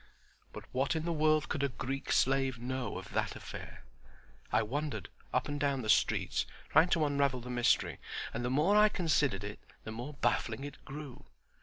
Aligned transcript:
But 0.51 0.63
what 0.71 0.95
in 0.95 1.05
the 1.05 1.13
world 1.13 1.47
could 1.47 1.61
a 1.61 1.69
Greek 1.69 2.11
slave 2.11 2.57
know 2.57 2.97
of 2.97 3.13
that 3.13 3.35
affair? 3.35 3.83
I 4.51 4.63
wandered 4.63 5.09
up 5.31 5.47
and 5.47 5.59
down 5.59 5.73
among 5.73 5.81
the 5.83 5.89
streets 5.89 6.47
trying 6.69 6.89
to 6.89 7.05
unravel 7.05 7.41
the 7.41 7.51
mystery, 7.51 7.99
and 8.33 8.43
the 8.43 8.49
more 8.49 8.75
I 8.75 8.89
considered 8.89 9.43
it, 9.43 9.59
the 9.83 9.91
more 9.91 10.15
baffling 10.15 10.63
it 10.63 10.83
grew. 10.85 11.25